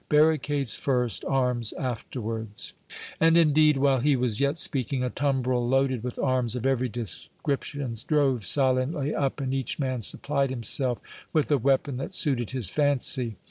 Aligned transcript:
"Barricades 0.09 0.75
first, 0.75 1.23
arms 1.25 1.73
afterwards!" 1.73 2.73
And, 3.19 3.37
indeed, 3.37 3.77
while 3.77 3.99
he 3.99 4.15
was 4.15 4.39
yet 4.41 4.57
speaking, 4.57 5.03
a 5.03 5.11
tumbrel 5.11 5.67
loaded 5.69 6.01
with 6.03 6.17
arms 6.17 6.55
of 6.55 6.65
every 6.65 6.89
description 6.89 7.93
drove 8.07 8.43
silently 8.43 9.13
up, 9.13 9.39
and 9.39 9.53
each 9.53 9.77
man 9.77 10.01
supplied 10.01 10.49
himself 10.49 11.03
with 11.33 11.51
a 11.51 11.59
weapon 11.59 11.97
that 11.97 12.13
suited 12.13 12.49
his 12.49 12.71
fancy. 12.71 13.35